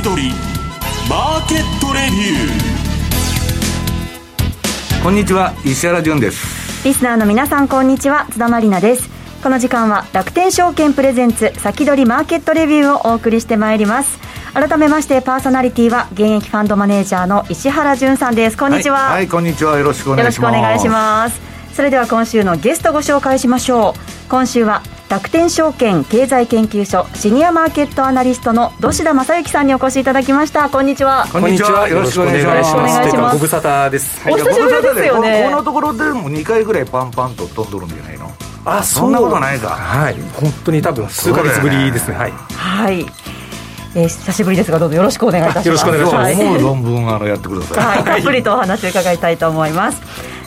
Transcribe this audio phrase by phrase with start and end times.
[0.00, 0.30] 先取り
[1.10, 5.02] マーケットレビュー。
[5.02, 6.86] こんにちは石原潤です。
[6.86, 9.10] リスナーの皆さんこんにちは津田まりなです。
[9.42, 14.18] この時間は楽天証券プレゼンツ先取りマーケットレビューをお送りしてまいります。
[14.54, 18.56] 改めましてパーソナリティは現役ファンドマネージャーの石原潤さんです。
[18.56, 19.76] こんにちは、はい、はい、こんにちは。
[19.76, 20.50] よろしくお願いします。
[20.50, 21.42] よろしくお願いします。
[21.74, 24.30] それでは今週のゲストご紹介しましょう。
[24.30, 30.70] 今週は楽天証券経済研究所シニアマーケットアナリストの土田正幸さんにお越しいただきました。
[30.70, 31.26] こんにちは。
[31.32, 31.88] こんにちは。
[31.88, 32.74] よろしくお願いします。
[32.76, 33.36] お願いします。
[33.36, 35.06] ご無沙汰ですお久しぶりです。
[35.08, 38.30] よねこのところでも2回ぐらいパンパンと飛んどるんじゃないの？
[38.64, 39.70] あそんなことないか。
[39.70, 40.14] はい。
[40.40, 42.16] 本当に多分数か月ぶりですね。
[42.16, 43.00] はい、はい。
[43.96, 45.66] えー、久しぶりですがどうぞよろしくお願いいたします。
[45.66, 46.62] よろしくお願いします、はい、思う。
[46.62, 50.00] 論文あのやってください、はい、たっぷりとお話を伺いたいと思います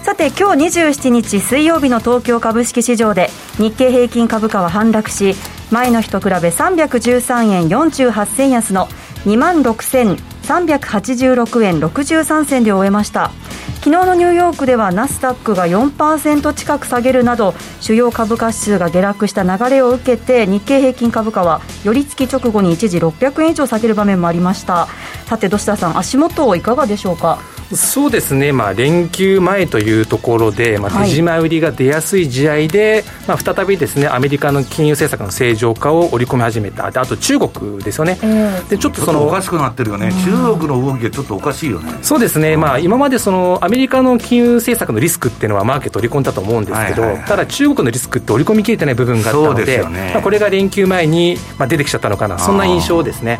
[0.03, 5.33] さて今日27日水曜日の東京株式市場で日経平均株価は反落し
[5.71, 8.87] 前の日と比べ313円48銭安の
[9.25, 13.31] 2万6386円63銭で終えました。
[13.75, 24.87] 昨日のニューヨークではナスダックが4%近く下げるなど主要株価指数が下落した流れを受けて日経平均株価は寄り付き直後に一時600円以上下げる場面もありました。
[25.25, 27.39] さて土下さん足元いかがでしょうか？
[27.75, 41.93] そうですね、まあ、連休前というところで、まあ、手締ま売りが出やすい試合で、はい、まあ、再びですねアメリカの金融政策の正常化を織り込み始めた、あと中国ですよね、えー、でちょっとそのおかしくなってるよね、中国の動きがちょっとおかしいよね。
[42.01, 47.19] そうですね、まあ、今までそのアメリカの金融政策のリスクっていうのは、マーケット織り込んだと思うんですけど、はいはい。
[47.19, 53.39] はい、ただ、中国のリスクって織り込みきれてない部分があったので、でね、まあ、これが連休前に、まあ、出てきちゃったのかな、そんな印象ですね。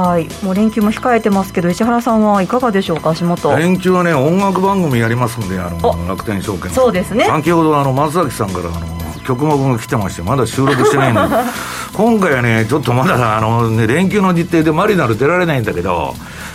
[0.00, 3.54] はい、もう連休も控えてますけど、石原さんはいかがでしょうか、足元。
[3.56, 7.24] 連休はね、音楽番組やりますんで、あの楽天証券そうですね。
[7.24, 11.20] 先ほどあの松崎さんからあの曲目が来てまして、まだ収録してないんで、
[11.94, 16.14] 今回はね、ちょっとまだあの、ね、連休の日程でマリナル出られないんだけど、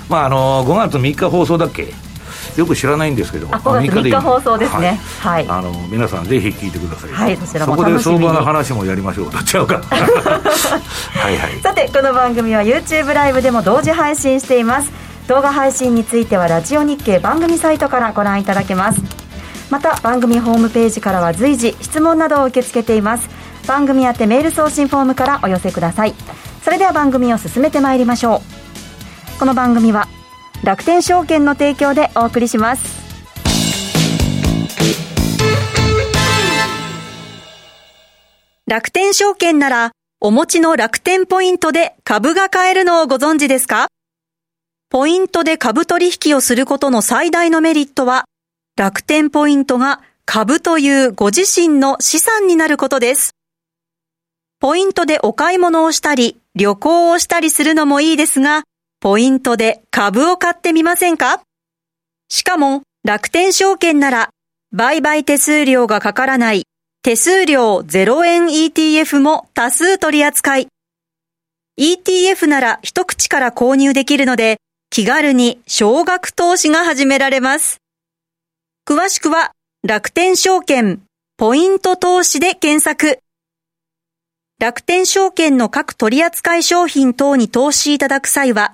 [0.10, 1.94] まあ、あの5月3日放送だっけ？
[2.56, 9.82] よく知らないんですけど、あ5月3日放送ですね、はい、あの皆さん、ぜひ聞いてください、はい、そこで相場の話もやりましょう、どっちゃうか。
[9.84, 14.92] はいはい、さて、この番組は YouTube ライブでも同時配信しています。
[15.28, 19.02] 動画配信についてはラジオ日経番組サイトからご覧いただけます。
[19.72, 23.30] また番組ホームページからは随時質問などを受け付けています。
[23.68, 26.14] 番組宛てメール送信フォームからお寄せください。
[26.64, 28.42] それでは番組を進めてまいりましょ
[29.36, 29.40] う。
[29.40, 30.08] この番組は
[30.66, 33.06] 楽天証券の提供でお送りします
[38.66, 43.90] 楽天証券ならお持ちの楽天ポイントで株が買えるのをご存知ですか？
[44.90, 48.26] ポイントで株取引をすることの最大のメリットは
[48.76, 53.36] 楽天ポイントが株というご自身の資産になることです。
[54.60, 58.64] ポイントでお買い物をしたり、旅行をしたりするのもいいですが、
[59.06, 61.44] ポイントで株を買ってみませんか？
[62.28, 64.30] しかも楽天証券なら
[64.72, 66.64] 売買手数料がかからない
[67.04, 70.70] 手数料0円 ETF も多数取り扱い。
[71.80, 74.58] ETF なら一口から購入できるので
[74.90, 77.78] 気軽に少額投資が始められます。
[78.90, 79.52] 詳しくは
[79.88, 81.04] 楽天証券
[81.38, 83.20] ポイント投資で検索。
[84.60, 88.74] 楽天証券の各取扱商品等に投資いただく際は、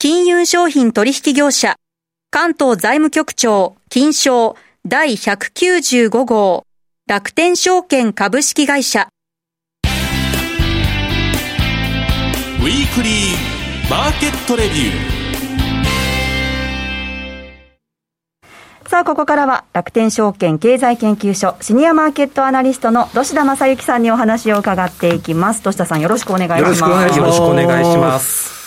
[0.00, 1.74] 金融商品取引業者、
[2.30, 4.54] 関東財務局長、金賞
[4.86, 6.62] 第195号、
[7.08, 9.08] 楽天証券株式会社。
[9.82, 18.88] ウィークリーマーケットレビュー。
[18.88, 25.62] さあ、ここからは楽天証券経済研究所シニアマーケットアナリストの土田正幸さんにお話を伺っていきます。
[25.62, 27.18] 土田さんよろしくお願いします。
[27.18, 28.57] よろしくお願いします。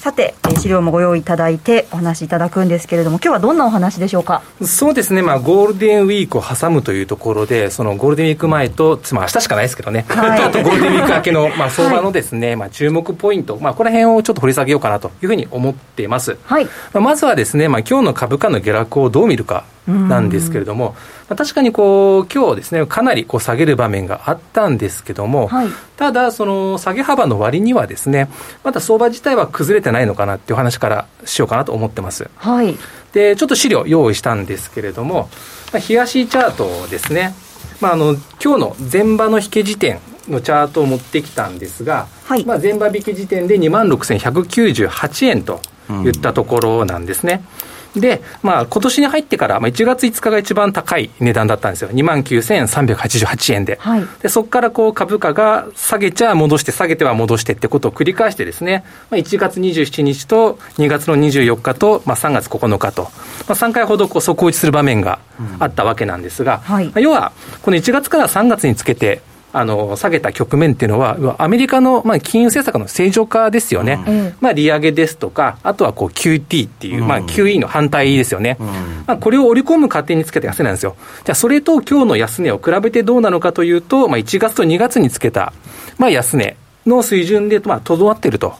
[0.00, 4.40] さて、資料もご用意いただいてお話しいただくんですけれども、今日はどんなお話でしょうか？
[4.64, 16.38] そうですね、まあ、ゴールデンウィークを挟むというところで、そのゴールデンウィーク前と、つまり明日しかないですけどね、はい、 あとゴールデンウィーク明けの、まあ、相場のですね、はい、まあ、注目ポイント、まあ、この辺をちょっと掘り下げようかなというふうに思っています。
[16.44, 20.94] はい、まあ、まずはですね、まあ、今日の株価の下落をどう見るかなんですけれども、
[21.30, 28.28] まあ、確かにこう今日ですね、かなりこう下げる場面があったんですけども、はい、ただ、その下げ幅の割にはですね、
[28.64, 32.28] まだ相場自体は崩れてないのかなっていう話からしようかなと思ってます。
[32.34, 32.76] はい、
[33.12, 35.30] で、ちょっと資料用意したんですけれども、
[35.72, 37.32] まあ、日足チャートですね、
[37.80, 45.60] まあ、あの今日の前場の引け時点のチャートを持ってきたんですが、はい、まあ、前場引き時点で2万6198円と
[46.04, 47.44] いったところなんですね。
[47.64, 51.90] うんで、まあ、今年に入ってから、まあ、1月5日が一番高い値段だったんですよ。
[51.90, 53.78] 2万9388円で。
[53.80, 63.12] はい、で、そこからこう株価が下げちゃ戻して、下げては戻してってことを繰り返してですね、まあ、1月27日と2月の24日と、まあ、3月9日と、まあ、
[63.54, 65.18] 3回ほどこう底打ちする場面が
[65.58, 67.32] あったわけなんですが、うんはい、要は、
[67.62, 69.22] この1月から3月につけて、
[69.52, 78.66] あの下げた局面っていうのは、アメリカの、まあ、金融政策の正常化ですよね、うん、まあ、利上げですとか、あとはこう QT っていう、まあ、QE の反対ですよね、うん、
[79.06, 80.96] まあ、これを織り込む過程につけた安値なんですよ。
[81.24, 85.52] じゃあ、それと今日の安値を比べてどうなのかというと、まあ、1月と2月につけた、
[85.98, 86.56] まあ、安値
[86.86, 88.54] の水準で、まあ、とどまっていると。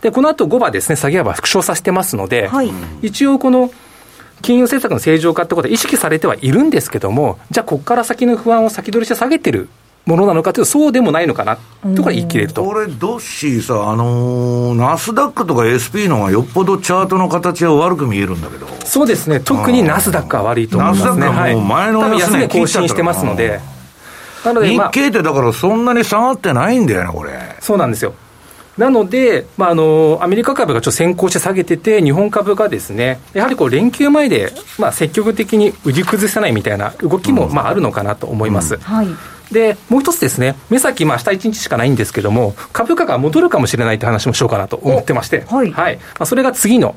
[0.00, 2.70] で、この後5番ですね、下げ幅縮小させてますので、はい、
[3.02, 3.70] 一応この、
[4.42, 9.68] 金融政策の正常化ってことは意識されてはいるんですけども、じゃあ、ここから先の不安を先取りして下げてる
[10.08, 11.58] ものなのかというと、そうでもないのかな
[11.94, 12.64] とこれ言い切れると。
[12.64, 18.66] これ、ドッシーさ、あのー、ナスダックとか SP の方がよっぽどチャートの形は悪く見えるんだけど。
[18.86, 21.08] そうですね、特にナスダックは悪いと思いますね。
[21.08, 23.60] ナスダックはもう前の安値更新してますので。
[24.46, 27.32] なので、日経ってだからそんなに下がってないんだよね、これ。
[27.60, 28.14] そうなんですよ。
[28.78, 38.76] なので、まあ、あのアメリカ株がちょっと先行して下げてて、日本株がですね、やはりこう連休前で、まあ、積極的に売り崩せないみたいな動きも、まあ、あるのかなと思います。
[38.76, 39.06] うんうん、はい
[39.52, 45.70] で、もう一つですね、目先、まあ、下1日しかないんですけども、株価が戻るかもしれないって話もしようかなと思ってまして、はい。
[45.70, 46.96] はい、まあ、それが次の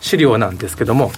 [0.00, 1.10] 資料なんですけども、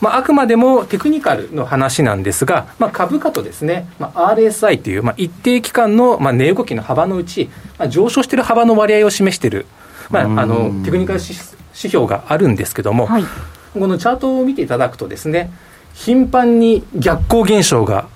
[0.00, 7.48] まあ、あくまでもテクニカルの話なんですが、まあ、株価とですね、まあ、RSI という、まあ、一定期間の、まあ、値動きの幅のうち、
[7.78, 9.66] まあ、上昇している幅の割合を示している、
[10.10, 11.34] まあ、あのテクニカル指
[11.74, 13.24] 標があるんですけども、はい、
[13.72, 15.50] このチャートを見ていただくとですね、
[15.94, 18.08] 頻繁に逆行現象が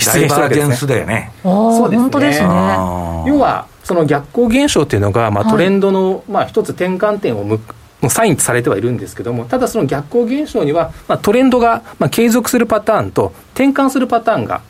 [0.00, 0.94] 出現してるわけですね。
[0.94, 1.32] だよね。
[1.42, 2.02] そうですね。
[2.02, 2.46] 本当ですね。
[2.46, 7.60] 要は、その逆行現象っていうのが、まあ、トレンドの、まあ、一つ転換点をむ
[8.00, 14.62] もうサインされてはいるんですけども、ただその逆行現象には、まあ、トレンドが、まあ、継続するパターンと転換するパターンが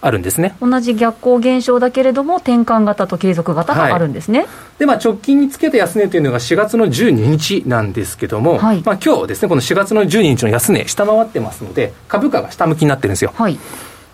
[0.00, 4.48] あるんですね同じ逆行現象だけれども、転換型と継続型があるんですね、はい、
[4.80, 13.32] でまあ、直近につけた安値というのが4月の12日なんですけども、はい、まあ今日ですね、この4月の12日の安値、下回ってますので、株価が下向きになってるんですよ。
[13.36, 13.56] はい、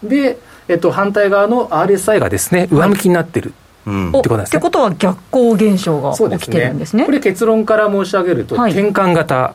[0.02, 0.38] で
[0.68, 3.52] えっと、反対側の RSI がですね、上向きになってる。
[3.86, 4.58] うん、ってことですね。
[4.58, 7.04] ってことは逆行現象が起きてるんですね。
[7.04, 9.54] すねこれ結論から申し上げると、転換型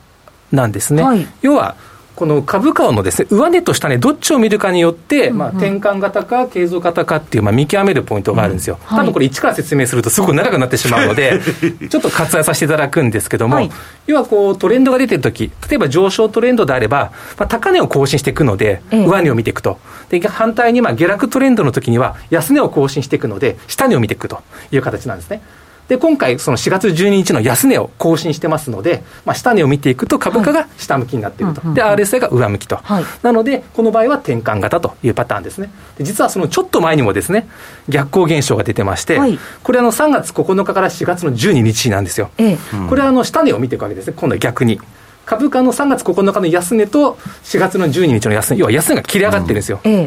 [0.51, 1.03] なんですね。
[1.03, 1.75] はい、要は
[2.15, 8.77] この株価のですね、上値と下値、どっちを見るかによって、まあ、転換型か継続型かっていう、まあ、見極めるポイントがあるんですよ。
[8.87, 11.41] 多分これ一から説明するとすごく長くなってしまうので、
[11.89, 13.71] ちょっと割愛させていただくんですけども、はい、
[14.05, 19.79] 要はこうトレンドが出てるとき、例えば上昇トレンドであれば、まあ、高値を更新していくので、上値を見ていくと。
[20.09, 24.39] で、反対にまあ下落トレンドのときには、安値を更新していくので、下値を見ていくと
[24.71, 25.41] いう形なんですね。
[25.87, 31.61] で、今回、その4月12日の安値を更新してますので、まあ、下値を見ていくと株価が下向きになっていると。
[31.61, 33.05] はい、で、RSI が上向きと、はい。
[33.21, 35.69] なので、この場合は転換型というパターンですね。
[35.97, 37.47] で実はそのちょっと前にもですね、
[37.89, 42.29] 逆行現象が出てまして、はい、これあの3月9日から4月の12日なんですよ。
[42.37, 42.57] ええ、
[42.89, 44.79] これはあの下値を見ていくわけですね、今度は逆に。
[45.25, 49.79] 株価の3月9日の安値と4月の12日の安値、要は安値が切り上がってるんですよ。
[49.83, 50.05] うんええ、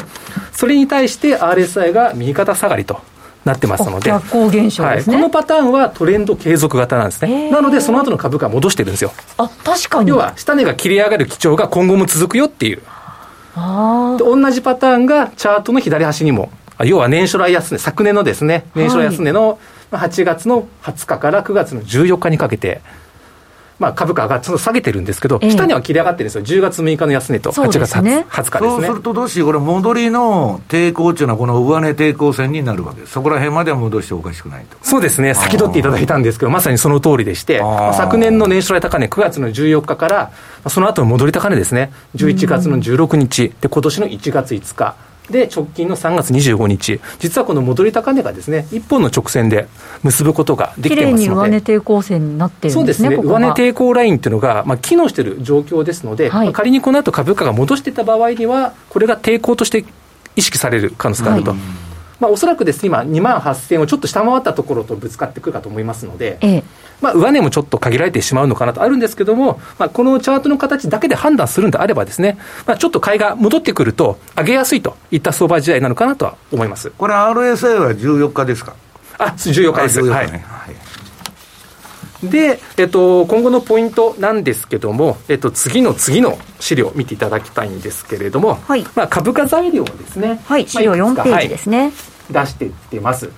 [0.53, 3.01] それに対して RSI が右肩下がりと。
[3.47, 4.51] なってますので、はい、こ
[5.13, 9.13] のパターンはトレンド継続型なんですね、なので、その後の株価戻してるんですよ。
[9.39, 10.11] あ確かに。
[10.11, 12.83] 要は、下値が切り上がる基調が今後も続くよっていう。
[13.55, 16.51] あ同じパターンがチャートの左端にも、
[16.85, 19.61] 要は年初来安値、昨年のですね、年初来安値の
[19.93, 22.81] 8月の20日から9月の14日にかけて、
[23.79, 28.27] まあ、株価がちょっと下げてるんですけど、えー、下には切り上がってるんですよ、10月6日の安値と8月20日ですね。
[28.61, 34.79] そうすると、どうしこれ、戻りの抵抗っていうのは、この上値抵抗線になるわけです、そこら辺までは戻しておかしくないと。
[34.83, 37.63] そうですね、先取っていただいたんですけど、まさにその通りでして、
[37.95, 40.31] 昨年の年初来高値、9月の14日から、
[40.69, 44.95] その後の戻り高値ですね、11月の16日、で今年の1月5日。
[45.31, 49.69] で、直近の3月25日、実はこの戻り高値がですね、一本の直線で
[50.03, 59.85] 結ぶことができてますので、に上値抵抗線になってるんですね、そうですね、上値抵抗ラインっていうのが、まあ、機能している状況ですので、はい、仮にこの後株価が戻していた場合には、これが抵抗として
[60.37, 61.51] 意識される可能性があると。
[61.51, 61.86] はい
[62.21, 66.65] まあ、おそらくです、ね、今、2万8000をちょっと下回ったところとぶつかってくるかと思いますので、ええ。
[67.03, 76.91] まあ、上値もちょっと限られてしまうのかなとあるんですけども、まあ、このチャートの形だけで判断するんであればですね、まあ、ちょっと買いが戻ってくると、上げやすいといった相場時代なのかなとは思います。
[76.97, 78.75] これ、RSI は14日ですか？
[79.19, 80.01] あ14日です。
[80.01, 80.07] 日。
[80.09, 80.41] ね、はい、はい
[82.23, 91.93] で、えっと、今後のポイントなんですけども、えっと、次の次の資料を見ていただきたいんですけれども、はい、まあ、株価材料をですね、はい、資料4ページですね、はい、
[92.45, 93.31] 出していってます。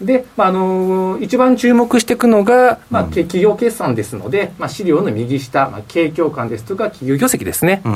[0.00, 7.82] で、まあ、あのー、一番注目していくのが、まあ、企業決算ですので、まあ、資料の右下、まあ、景況感ですとか、企業業績ですね。
[7.84, 7.92] うん、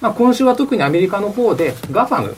[0.00, 2.36] まあ、今週は特にアメリカの方で、ガファム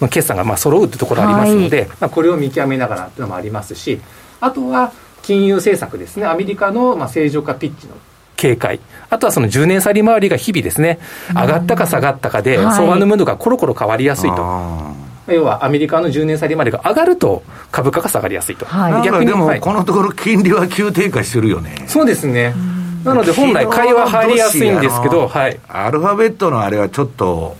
[0.00, 4.00] の決算がまあ揃うってところありますので、はい、まあ、これを見極めながらっていうのもありますし、
[4.40, 4.92] あとは
[5.28, 7.92] 金融政策ですね、アメリカのまあ正常化ピッチの。
[8.36, 8.80] 警戒、
[9.10, 10.98] あとはその10年差利回りが日々ですね、
[11.34, 14.38] 上がったか下がったかで、相場のムードがコロコロ変わりやすいと。
[15.26, 21.84] 要はアメリカの10年差利回りが上がると株価が下がりやすいと、はい、逆にでも、このところ金利は急低下してるよね。
[21.86, 22.54] そうですね。
[23.04, 27.54] なので本来買いは入りやすいんですけど、はい、アルファベットのあれはちょっと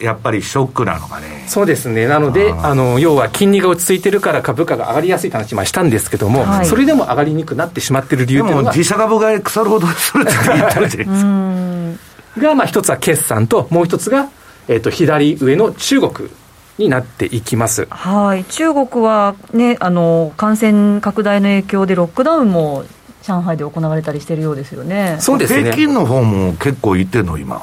[0.00, 1.44] やっぱりショックなのかね。
[1.46, 2.06] そうですね。
[2.06, 8.72] なので、あの、要は金利が落ち着いてるから株価が上がりやすい話もしたんですけども、はい、それでも上がりにくくなってしまってる理由というのが。
[8.72, 12.40] 自社株が腐るほどするって言ったじゃないですか。
[12.40, 14.28] が、まあ一つは決算と、もう一つが、
[14.68, 16.30] えっ、ー、と、左上の中国
[16.78, 17.86] になっていきます。
[17.90, 18.44] はい。
[18.44, 22.84] 中国はね、あの、感染拡大の影響でロックダウンも
[23.22, 25.16] 上海で行われたりしてるようですよね。
[25.20, 25.70] そうですね。
[25.70, 27.62] 北京の方も結構行ってるの、今。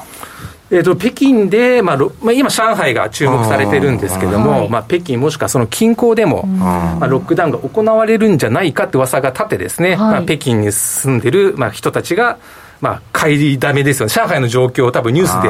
[0.70, 12.38] えーと、北京で、まあまあ、今、上海が注目されてるんですけれども、まあ、北京もしくはその近郊でも、まあ、ロックダウンが行われるんじゃないかって噂が立ってですね、はい、まあ、北京に住んでる、まあ、人たちが、
[12.80, 15.48] まあ、買いだめですよね、上海の状況を多分ニュースで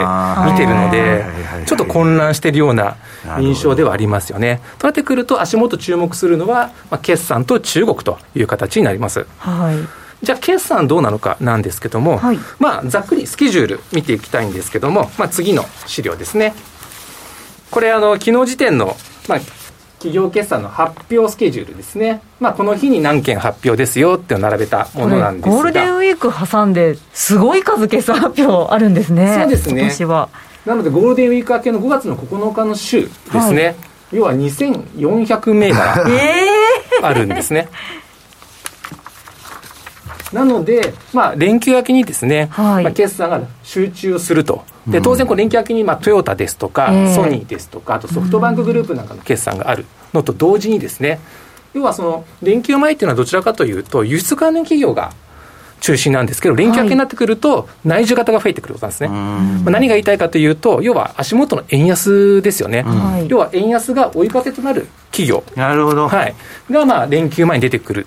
[0.50, 1.24] 見てるので、
[1.66, 2.96] ちょっと混乱しているような
[3.40, 4.60] 印象ではありますよね。
[4.78, 9.26] となってくると、足元注目するのは、まあ、決算と中国という形になります。
[9.38, 16.54] はいじゃあ、決算どうなのかなんですけども、はい、まあ、ざっくりスケジュール見ていきたいんですけども、まあ、次の資料ですね。
[17.70, 18.96] これ、あの、昨日時点の、
[19.28, 19.40] まあ、
[19.98, 22.20] 企業決算の発表スケジュールですね。
[22.40, 25.54] まあ、この日に何件発表ですよって並べたものなんですが。
[25.54, 29.36] ゴールデンウィーク挟んで、すごい数決算発表あるんですね。
[29.40, 30.06] そうですね。
[30.06, 30.28] は。
[30.66, 33.10] なので、ゴールデンウィーク明けの5月の9日の週で
[33.40, 33.64] すね。
[33.64, 33.76] はい、
[34.12, 36.06] 要は2400銘柄
[37.02, 37.68] あるんですね。
[37.70, 38.07] えー
[40.32, 44.64] なので、まあ、連休明けにですね、はい、まあ、決算が集中すると。
[44.86, 51.20] で当然、連休明けに、まあ、トヨタですとか、ソニーですとか、あとソフトバンクグループなんかの決算があるのと同時にですね、
[51.74, 55.12] 要はその連休前っていうのはどちらかというと、輸出関連企業が
[55.80, 59.08] 中心なんですけど、連休明けになってくると、内需型が増えてくることなんですね。
[59.08, 62.84] まあ、何が言いたいかというと、要は足元の円安ですよね。
[63.28, 65.42] 要は円安が追い風となる企業。
[65.56, 66.08] なるほど。
[66.08, 66.34] はい。
[66.70, 68.06] が、まあ、連休前に出てくる。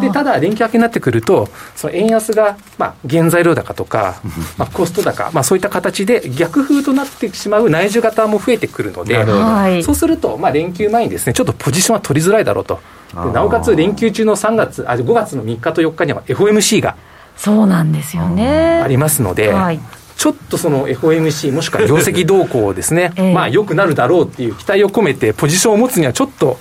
[0.00, 4.16] でただ、連休明けになってくると、その円安が、まあ、原材料高とか、
[4.58, 12.80] まあ、コスト高、まあ、そういった形で逆風となってしまう内需型も増えてくるので、そうすると、まあ、連休前にですね、ちょっとポジションは取りづらいだろうと。
[13.14, 16.96] なおかつ連休中の3月、あ5月の3日と4日には FOMC が
[17.36, 18.80] そうなんですよね。
[18.82, 19.80] ありますので、はい、
[20.16, 26.58] ちょっとその FOMC もしくは業績動向をですね、 えー、まあ良くなるだろうっていう期待を込めてポジションを持つにはちょっと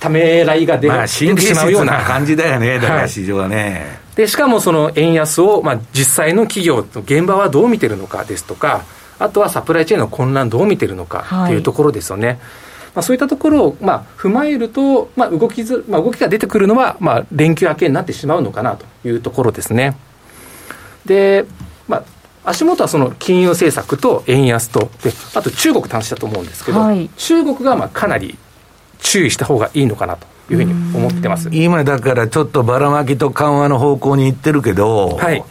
[0.00, 8.84] ためらいが出,、まあ、出てしまうような感じだよねだから市場はね、はいでしかもその円安を、まあ、実際の企業の現場はどう見てるのかですとか
[9.18, 12.38] あとはサプライチェーンの混乱どう見てるのかっていうところですよね、はい
[12.94, 19.96] まあ、そういったところを、まあ、踏まえると、まあ、動きず、まあ、動きが出てくるのは、まあ、連休明けになってしまうのかなというところですね。
[21.04, 21.44] で、
[21.88, 28.36] まあ、足元はその金融政策と円安と、であと中国端子だと思うんですけど、はい、中国がまあかなり
[29.00, 31.48] 注意した方がいいのかなというふうに思ってます。
[31.52, 35.42] 今だからちょっとばらまきと緩和の方向にいってるけど、はい、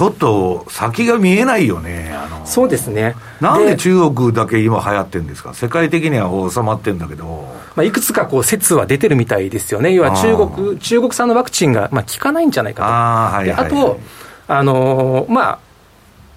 [0.00, 2.46] ちょっと先が見えないよね、あの。
[2.46, 3.16] そうですね。
[3.38, 14.00] なんで中国だけ今、流行ってるんですか、世界的には収まってるんだけど、まあ、いくつかこう説は出てるみたいですよね、要は中国中国産のワクチンがまあ効かないんじゃないかと、あ,、はいはいはい、あと、
[14.48, 15.58] あのー、まあ、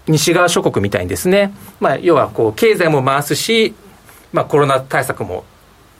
[0.07, 3.73] 西側諸国みたいにですね、まあ、要はこう経済も回すし、
[4.33, 5.45] まあ、コロナ対策も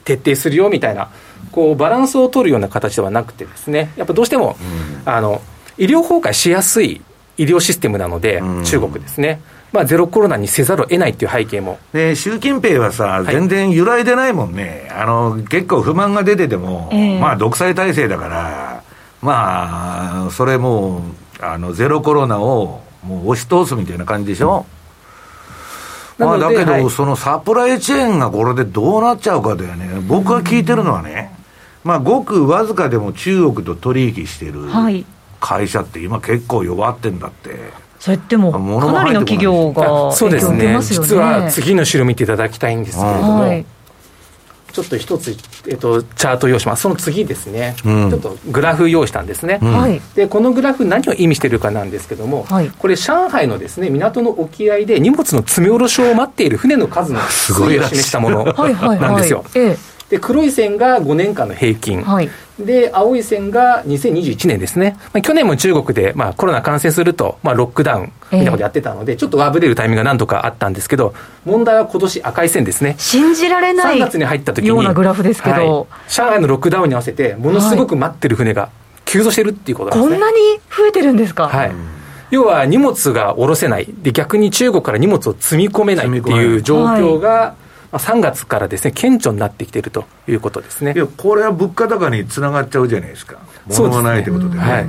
[0.04, 1.08] 徹底するよみたいな、
[1.50, 4.58] こうバランスを取るような形ではなくてですね、やっぱどうしても、
[5.06, 5.40] うん、あの
[5.78, 7.00] 医療崩壊しやすい
[7.36, 9.40] 医療システムなので、中国ですね。
[9.72, 11.80] まあ、ゼロコロナにせざるを得ないっていう背景も。
[11.92, 14.88] で、習近平はさ、はい、全然揺らいでないもんね。
[14.96, 18.82] あの、結構不満が出てても、えー、まあ、独裁体制だから、
[19.20, 21.02] まあ、それもう、
[21.40, 24.64] あの、ゼロコロナをもう押し通すみたいな感じでしょ？
[26.20, 30.00] うん、まあ、だけど、はい、そのサプライチェーンがこれでどうなっちゃうかだよね。
[30.06, 31.34] 僕が聞いてるのはね、
[31.82, 34.66] まあ、ごくわずかでも中国と取引してる。
[34.68, 35.04] はい
[35.44, 37.50] 会社って今結構弱ってんだって。
[38.00, 43.64] それってもかなりの企業がそうですね、実は次の資料見ていただきたいんですけれども、はい、
[44.72, 45.34] ちょっと一つ、
[45.68, 59.44] えっと、チャート用意します、その次ですね、うん、ちょっとグラフ用意したんですね、うん、でこのグラフ、何を意味しているかなんですけども、はい、これ、上海のですね港の沖合で荷物の積み下ろしを待っている船の数の推移を示したものなんですよ。
[60.10, 78.70] で黒い線が5年間の平均、はい、で青い線が2021年ですね、まあ、去年も中国で、まあ、コロナ感染すると、まあ、ロックダウンみたいなことやってたので、えー、ちょっとあぶれるタイミングが何度かあったんですけど、問題は今年赤い線ですね、信じられない3月に入った時にようなグラフですけど、はい、上海のロックダウンに合わせて、ものすごく待ってる船が
[79.04, 80.16] 急増してるっていうことなんですね。
[80.16, 80.38] こんなに
[80.76, 81.48] 増えてるんですか？
[81.48, 81.72] はい。
[82.30, 87.54] 要は荷物が下ろせない、で逆に中国から荷物を積み込めないっていう状況が、
[87.94, 90.94] まあ、3月からですね、顕著になってきているということですね。
[90.96, 93.38] いや、これは物価高につながっちゃうじゃないですか。
[93.68, 94.60] 物がないということでね。
[94.60, 94.86] はい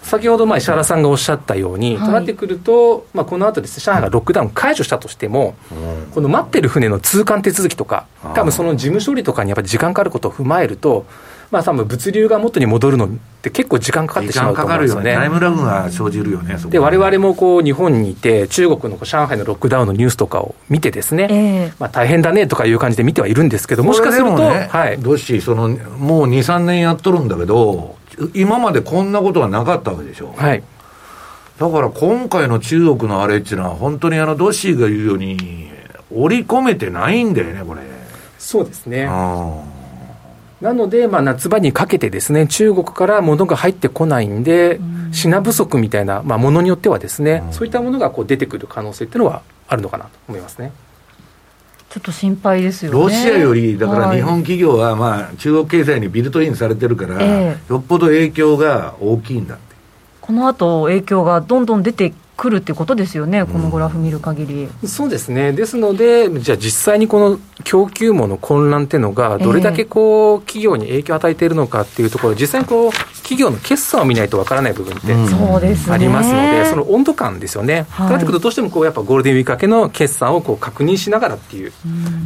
[0.00, 5.74] 先ほどまあ石原さんがおっしゃったように、はい、となってくると、まあ、この後です、ね、上海がロックダウン解除したとしても、う
[6.08, 11.04] ん、この待ってる船の通関手続きとか、多分その事務処理とかにやっぱり時間かかることを踏まえると、
[11.50, 13.08] まあ、多分物流が元に戻るのっ
[13.40, 15.14] て結構時間かかってしまうと思うんですよね。
[15.14, 27.96] タイムラグが生じるよね、で、われわれもこう日本にいて、中国の上海のロックダウンのニュースとかを見てですね、えー、まあ、大変だねとかいう感じで見てはいるんですけど、もしかすると、ね、はい、どうし、そのもう2、3年やっとるんだけど、
[28.34, 30.34] 今までこんなことはなかったわけでしょ。
[30.36, 30.62] はい
[31.58, 35.68] だから今回の中国のあれっていうのは、本当にあのドッシーが言うように、
[36.14, 37.80] 織り込めてないんだよね、これ。
[38.38, 39.08] そうですね。
[40.60, 44.80] なので、まあ、夏場にかけてですね、中国から物が入ってこないんで、
[45.12, 50.72] 品不足みたいな、まあ、ものによってはですね、そういったものがこう出てくる可能性っていうのはあるのかなと思いますね。
[51.90, 59.76] ちょっと心配ですよ、ね、ロシアより、だから日本企業は、まあ、中国経済にビルトインされてるから、えー、よっぽど影響が大きいんだって。
[60.20, 81.72] この後影響がどんどん出てくるってことですよね、このグラフ見る限り、うん、そうですね、ですので、じゃあ、実際にこの供給網の混乱っていうのが、どれだけこう、企業に影響を与えているのかっていうところ、実際にこう企業の決算を見ないとわからない部分ってありますので、その温度感ですよね、はい、となってくると、どうしてもこうやっぱゴールデンウィーク明けの決算をこう確認しながらっていう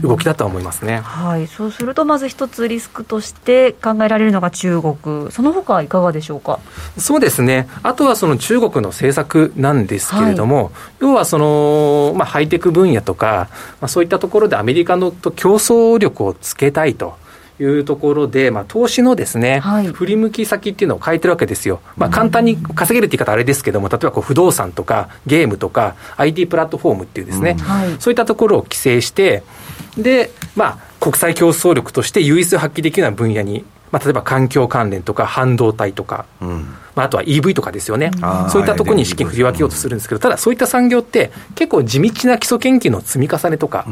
[0.01, 6.61] 動きだと思いますね、はい、そうすると、まず一つリスクとして考えられるのが中国、そのほかいかがでしょうか？
[6.97, 13.49] そうですね、あとはその中国の政策なんですけれども、はい、要はその、まあ、ハイテク分野とか、
[13.81, 17.21] まあ、そういったところでアメリカのと競争力をつけたいと。
[17.61, 21.81] いうところで、まあ、投資のですね、はい、振り向き先っていうのを変えてるわけですよ。
[21.97, 27.59] まあ、簡単に稼げるって言い方あれですけども、例えばこう不動産とかゲームとか IT プラットフォームっていうですね、うん。
[27.59, 29.43] はい、そういったところを規制して、
[29.97, 43.87] で、まあ、国際競争力として優位性を発揮できるような分野にまあ、例えば環境関連とか半導体とか、うん、まあ、あとは EV とかですよね、うん、そういったところに資金振り分けようとするんですけど、ただそういった産業って、結構地道な基礎研究の積み重ねとか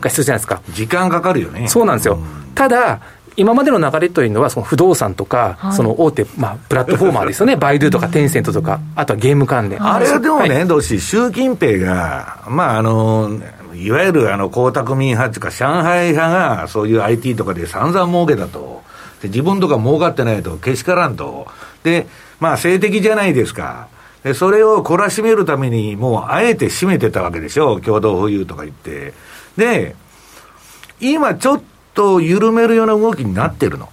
[0.00, 0.62] が必要じゃないですか。
[0.70, 1.68] 時間かかるよね。
[1.68, 2.18] そうなんですよ。
[2.54, 3.00] ただ
[3.36, 9.82] 今までの流れというのは、その不動産とか、はい、その大手、まあ、プラットフォーマーですよね、 バイドゥとかテンセントとか、あとはゲーム関連。
[9.82, 13.30] あれはでもね、はい、どうし、習近平が、まあ、あの、
[13.74, 18.79] いわゆるあの江沢民派っていうか、上海派がそういう IT とかで散々儲けたと。
[19.22, 21.46] で自分とか儲かってないとけしからんと。
[21.82, 22.06] で、
[22.38, 23.88] まあ性的じゃないですか。
[24.22, 27.80] で、それを懲らしめるために、もうあえて締めてたわけでしょ。
[27.80, 29.14] 共同富裕とか言って。
[29.56, 29.94] で、
[31.00, 31.62] 今ちょっ
[31.94, 33.88] と緩めるような動きになってるの。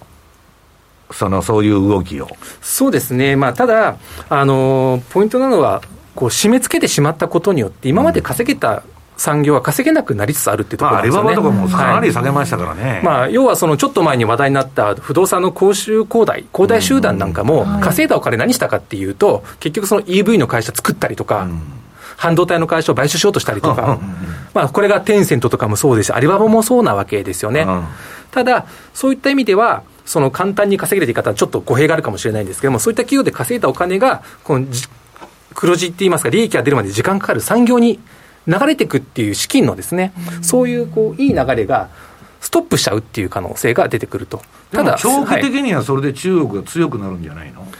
[1.10, 2.28] その、そういう動きを。
[2.60, 3.36] そうですね。
[3.36, 3.96] まあ、ただ、
[4.28, 5.80] あの、ポイントなのは、
[6.14, 8.82] こう、締め付けてしまったことによって、今まで稼げた
[9.18, 11.24] 産業は稼げなくなりつつあるっていうところですよね。
[11.24, 12.90] まあ、アリババとかもかなり下げましたからね。
[12.90, 21.48] はい、まあ、要はそのちょっと前に話題になった不動産の公衆恒大、恒大集団なんかも、稼いだお金何したかっていうと、結局その EV の会社作ったりとか、
[22.16, 23.98] 半導体の会社を買収しようとしたりとか、
[24.54, 27.66] まあ、これがテンセントとかもそうですし、アリババもそうなわけですよね。
[28.30, 34.66] ただ、そういった意味では、その簡単に稼げるという方はちょっと語弊があるかもしれないんですけども、そういった企業で稼いだお金が、この
[35.54, 37.40] 黒字って言いますか、利益が出るまで時間かかる。
[37.40, 37.98] 産業に
[38.46, 41.88] 流れていくっていう資金のですね、そういうこういい流れが
[42.40, 44.42] ストップしちゃうっていう可能性が出てくると。
[44.72, 47.70] ただ、長期的にはそれで中国が強くなるんじゃないの、はい、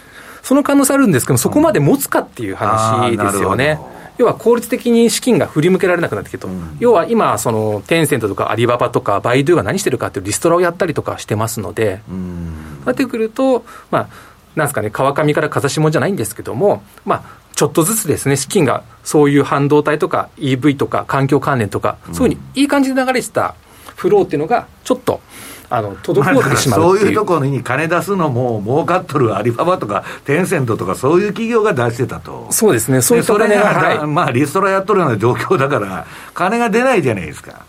[0.43, 3.79] その可能性あるんですけど、そこまで持つかっていう話ですよね。
[4.19, 14.09] 要は効率的に資金が振り向けられなくなってきてと、うん、要は今、そのテンセントとかアリババとかバイドゥが何してるかっていうリストラをやったりとかしてますので、うん、なってくると、まあ、
[14.57, 17.23] なんですかね、川上から風下じゃないんですけども、まあ、
[17.59, 23.57] ちょっとずつですね、資金がそういう半導体とか EV とか環境関連とか、そういうふうにいい感じで流れてた
[23.97, 25.21] フローっていうのが、ちょっと、
[25.69, 32.47] あの滞ってしまうそういうところに金出すのも儲かっとるアリババとかテンセントとかそういう企業が出してたと。
[32.51, 33.03] そうですね。
[33.03, 37.67] そういった金が、はい、まあリストラやっとるような状況だから金が出ないじゃないですか。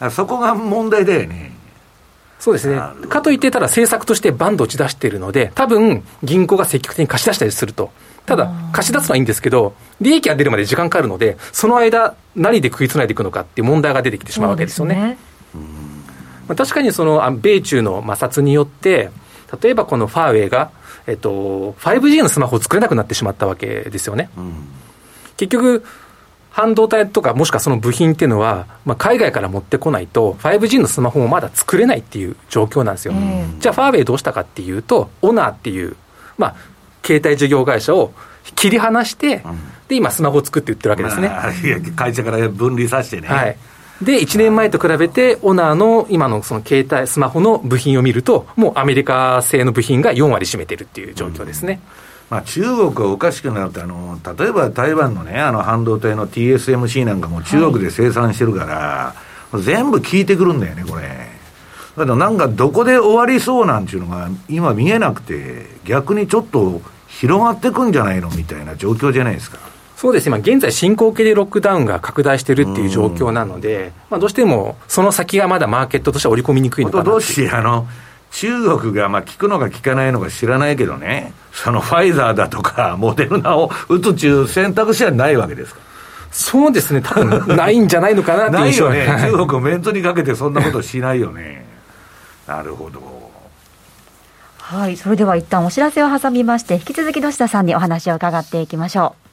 [0.00, 1.52] かそこが問題だよね。
[2.38, 2.80] そうですね。
[3.10, 7.90] かといって、ただ政策としてバンド打ち出しているので、多分銀行が積極的に貸し出したりすると。
[8.28, 15.16] ただ、貸し出すのはいいんですけど、利益が出るまで時間かかるので、その間、何で食いつないでいくのかっていう問題が出てきてしまうわけですよね。
[16.46, 19.10] まあ、確かにその米中の摩擦によって、
[19.62, 20.70] 例えばこのファーウェイが、
[21.06, 24.28] えっと、5G のスマホを作れなくなってしまったわけですよね。
[24.36, 24.52] うん、
[25.38, 25.82] 結局、
[26.50, 33.14] 半導体とか、もしくはその部品っていうのは、まあ、海外から持ってこないと、5G のスマホもまだ作れないっていう状況なんですよ。
[33.58, 35.96] じゃあ、ファーウェイどうしたかっていうと、オナーっていう、
[36.36, 36.56] まあ、
[37.08, 38.12] 携帯事業会社を
[38.54, 41.28] 切り離して、うん、で、今、スマホを作って売ってるわけですね。
[41.28, 41.52] まあ、
[41.96, 43.28] 会社から分離させてね。
[43.28, 43.56] はい。
[44.02, 51.80] で、1年前と比べて、オナーの今のその携帯、スマホの部品を見ると、もうアメリカ製の部品が4割占めてるっていう状況ですね。
[52.30, 59.14] うん、まあ、中国がおかしくなるとあの、例えば台湾のね、あの半導体の TSMC なんかも中国で生産してるから、
[59.50, 61.38] はい、全部効いてくるんだよね、これ。
[61.96, 69.58] だけどなんかどこで終わりそうなんていうのが今見えなくて、逆にちょっと広がってくんじゃないのみたいな状況じゃないですか。
[69.96, 70.28] そうです。
[70.28, 77.88] 今現在進行形でロックダウンが拡大してるっていう状況なので、まあ、どうしてもその先がまだマーケットとしては織り込みにくいのかなどうしあの
[78.30, 85.80] 中国がまあ効くのか効かないのか知らないけどね、そのファイザーだとか、モデルナを打つ中選択肢はないわけですか。
[86.30, 91.66] そうですね、多分ないんじゃないのかなって ないよね、中国メンツにかけてそんなことしないよね。
[92.46, 93.17] なるほど。
[94.68, 99.28] はい、それでは一旦お知らせを挟みまして、引き続き土下さんにお話を伺っていきましょう。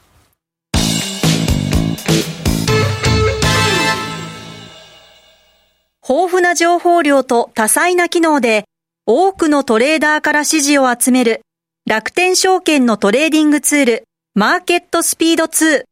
[6.08, 8.64] 豊富な情報量と多彩な機能で
[9.06, 11.42] 多くのトレーダーから支持を集める
[11.86, 14.04] 楽天証券のトレーディングツール
[14.36, 15.84] マーケットスピード2。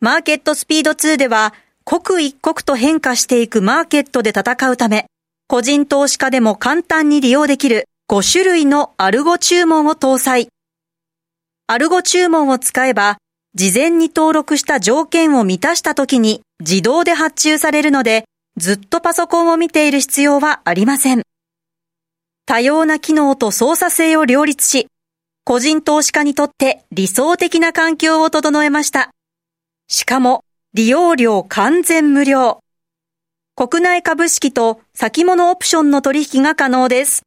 [0.00, 1.52] マーケットスピード2では
[1.84, 5.04] 刻一刻と変化していくマーケットで戦うため
[5.46, 10.46] 個人投資家でも簡単に利用できる5種類のアルゴ注文を搭載。
[11.66, 13.18] アルゴ注文を使えば
[13.56, 18.24] 事前に登録した条件を満たした時に自動で発注されるので
[18.56, 21.22] ずっとパソコンを見ている必要はありません。
[22.46, 24.86] 多様な機能と操作性を両立し、
[25.42, 29.10] 個人投資家にとって理想的な環境を整えました。
[29.88, 32.60] しかも、利用料完全無料。
[33.56, 37.26] 国内株式と先物オプションの取引が可能です。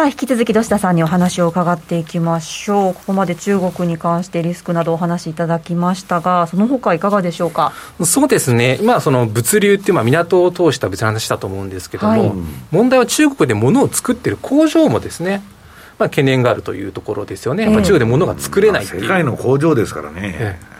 [0.00, 2.94] さあ、引き続き土下さんにお話を伺っていきましょう。
[2.94, 7.74] ここまで中国に関してリスクなどお話しいただきましたが、その他いかがでしょうか？
[8.02, 8.78] そうですね。
[8.80, 12.32] 今、その物流っていう、まあ、港を通した別の話だと思うんですけども、はい、
[12.70, 15.42] 問題は中国で物を作ってる工場もですね、
[15.98, 17.64] まあ、懸念があるというところですよね。
[17.64, 20.34] えー、中国で物が作れない世界の工場ですからね。
[20.40, 20.70] えー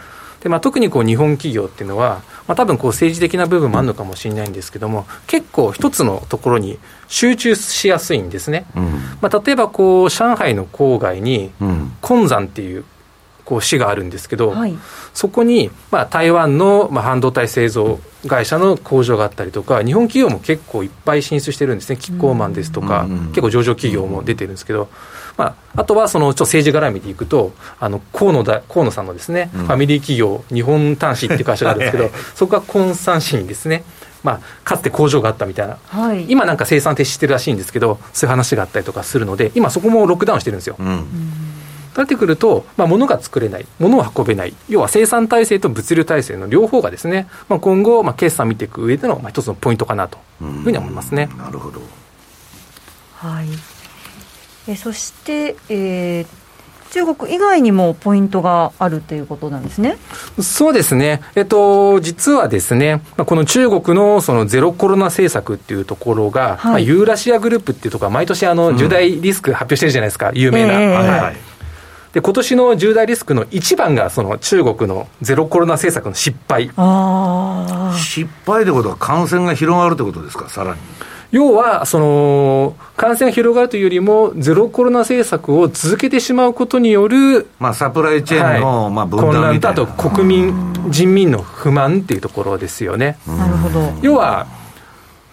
[0.41, 8.65] でまあ、特にこう日本企業っていうのは、まあ多分こう政治的な部分もあるのかもしれないんですけども、結構一つのところに集中しやすいんですね。
[8.75, 8.83] うん、
[9.21, 11.51] まあ、例えばこう上海の郊外に
[12.01, 12.85] 昆山っていう
[13.51, 14.73] こう市があるんですけど、はい、
[15.13, 24.87] そこにまあ台湾のまあ半導体製造会社の工場があったりとか、日本企業も結構いっぱい進出してるんですね、キッコーマンですとか、うん、結構上場企業も出てるんですけど、
[25.35, 33.83] まあ、あとはそのちょ政治絡みでいくと、あの河野だ河野さんのですね、ファミリー企業、日本端子っていう会社があるんですけど、 そこが昆山市にですね、
[34.23, 40.75] まあ、かつて工場があったみたいな、はい、今なんか生産停止してるらしいんですけど、そういう話があったりとかするので、今、そこもロックダウンしてるんですよ。
[40.79, 41.50] うん
[41.95, 51.29] なってくると、まあ、物が作れない、物を運べない、要は生産体制と物流体制の両方がですね、まあ、今後、まあ、決算見ていく上での、まあ、一つのポイントかなというふうに思いますね。
[51.37, 51.81] なるほど。
[53.17, 53.47] はい。
[54.67, 56.27] えそして、えー、
[56.91, 59.97] 中国以外にもポイントがあるということなんですね。
[60.41, 70.73] そうですね、えっと、実はですね、この中国のそのゼロコロナ政策っていうところが、はい、まあ、ユーラシアグループっていうところは、毎年あの、重大リスク発表してるじゃないですか、有名な。
[70.73, 71.50] えー、はい
[72.13, 76.65] で今年の重大リスクの一番が、その中国のゼロコロナ政策の失敗。
[77.97, 80.79] 失敗ってことは、感染が広がるってことですか、さらに。
[81.31, 89.75] 要は、その、感染が広がるというよりも、ゼロコロナ政策を続けてしまうことによる、まあ、サプライチェーンの、はい、まあ、分断みたいな。
[89.75, 93.17] と、国民、人民の不満っていうところですよね。
[93.25, 93.93] なるほど。
[94.01, 94.47] 要は、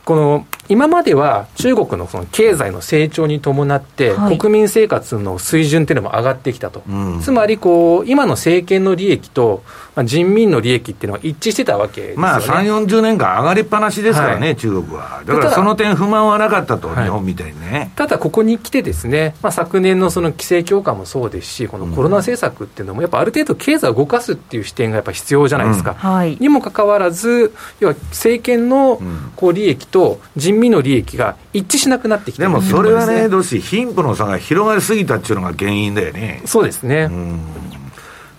[0.09, 9.63] この今までは中国のその経済の成長に伴って、国民生活の水準っていうのも上がってきたと、はい、つまりこう、今の政権の利益と、
[9.99, 15.25] まあ、人民の利益っていうのは一致してたわけですよ、ね、まあ、3、40年間上がりっぱなしですからね、はい、中国は。
[15.27, 17.91] だからその点、不満はなかったと、日本みたいにね。
[17.97, 25.91] ただ、ここに来てですね、まあ、昨年のその規制強化もそうですし、このコロナ政策っていうのも、やっぱある程度、経済を動かすっていう視点がやっぱ必要じゃないですか。
[25.91, 29.03] うんはい、にもかかわらず、要は政権の
[29.35, 36.41] こう利益と人民の利益が一致しなくなってきてでもそれはね、どうし、貧富の差が広がりすぎたっていうのが原因だよね。
[36.45, 37.11] そうですね。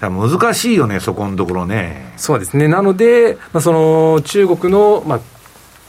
[0.01, 2.13] 難しいよね、そこのところね。
[2.15, 2.67] そうですね。
[2.67, 5.19] なので、まあ、その中国の、まあ、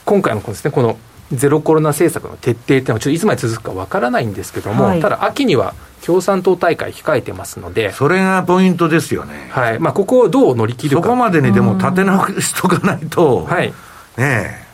[0.05, 0.97] 今回のですね、この
[1.31, 5.73] ゼロコロナ政策の徹底っていうのは、ちょっといつまで続くかわからないんですけども、はい、ただ、秋には
[6.05, 9.49] 共産党大会控えてますので、それがポイントですよね。
[9.51, 11.03] はいまあ、ここをどう乗り切るか。
[11.03, 13.73] そこまでにでも立て直しとかないと、はい、ね
[14.17, 14.71] え。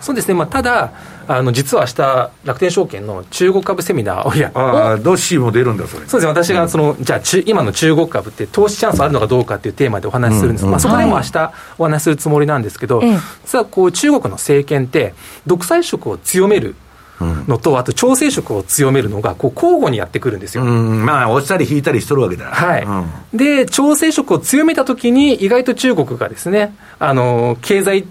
[0.00, 0.92] そうですね、まあ、ただ、
[1.28, 6.06] あの実は明日楽天証券の中国株セミナーをやああ、ドッシーも出るんだ、それ。
[6.06, 13.08] そうですね、私がその、うん、じゃあ今の中国株って投資チャンスあるのかどうかっていうテーマでお話しするんです、うんうん、まあ、そこでも明日お話しするつもりなんですけど、はい、
[13.44, 15.12] 実はこう中国の政権って、
[15.46, 16.74] 独裁色を強める。
[17.20, 20.64] のと、あと調整色を強めるのが、こう交互にやってくるんですよ。
[20.64, 22.46] まあ、押したり引いたりしとるわけだ。
[22.46, 22.84] はい。
[22.84, 22.88] う
[23.34, 28.04] ん、で、調整色を強めたときに、意外と中国がですね、あの、経済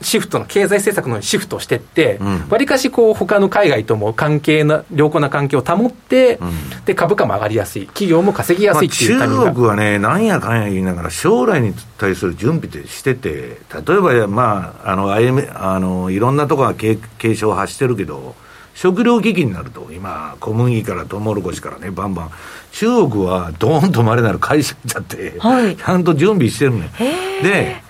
[0.00, 18.36] シフトの経済政策のシフトしていって、わり、かしこう他の海外とも関係な良好な関係を保って、うん、で株価も上がりやすい、企業も稼ぎやすいっていう、まあ、中国はね、なんやかんや言いながら、将来に対する準備ってしてて、例えば、まあ、あの、IM、あのいろんなところが警鐘を発してるけど、
[18.74, 22.30] 食料危機になると、今、小麦からトウモロコシからね、バンバン、
[22.70, 26.90] 中国はどーんとまれなる会社ちゃって、はい、ちゃんと準備してるね。
[27.42, 27.87] で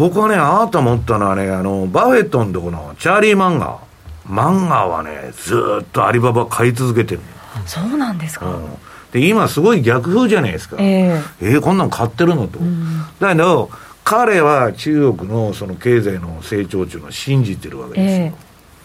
[0.00, 3.78] 僕はね、ああと思ったのはね、あの、バフェットのとこのチャーリー漫画。
[4.26, 7.20] 漫画はね、ずっとアリババ買い続けてる
[7.66, 8.46] そうなんですか？
[8.46, 8.68] うん、
[9.12, 10.76] で、今すごい逆風じゃないですか。
[10.78, 12.60] えー、えー、こんなん買ってるのと。
[12.60, 13.68] うん、だけど、
[14.02, 18.26] 彼は中国のその経済の成長中の信じてるわけですよ。
[18.26, 18.32] え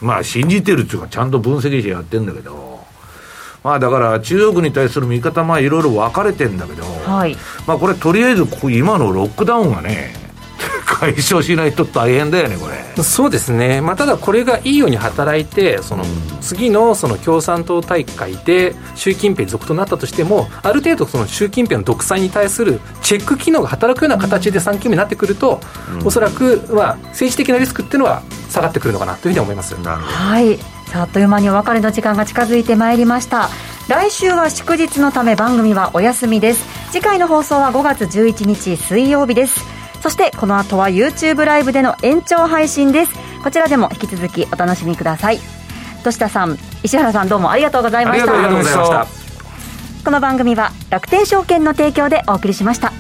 [0.02, 2.84] ー、まあ信じてるっていうかちゃんと分析してやってるんだけど、
[3.64, 10.25] まあだから中国に対する見方まあいろいろ分かれてんだけど、はい、まあこれとりあえず今のロックダウンがね、
[11.00, 13.04] 解消しないと大変だよね、これ。
[13.04, 16.06] そうですね、まあ、ただこれがいいように働いて、その
[16.42, 25.60] 次のその共産党大会で習近平続となったとしても、ある程度、その習近平の独裁に対するチェック機能が働くような形で3期目になってくると、
[26.00, 29.76] うん、おそらく、まあ、政治的なリスクっていうのは下がってくるのかなというふうに思います。
[29.76, 30.58] はい。
[30.94, 33.50] あっという間にお別れの時間が近づいてまいりました。
[33.90, 36.66] 来週は祝日のため番組はお休みです。
[36.96, 39.75] 次回の放送は5月11日水曜日です
[40.06, 43.14] そしてこの後は YouTube ライブでの延長配信です。
[43.44, 45.40] こちらでも引き続きお楽しみください。
[46.04, 48.32] 土田さん石原さんどうもありがとうございました。
[48.32, 49.08] ありがとうございました。
[50.06, 52.94] この番組は楽天証券の提供でお送りしました